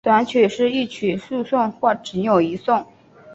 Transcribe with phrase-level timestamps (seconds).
[0.03, 2.83] 短曲是一曲数颂或仅有一颂。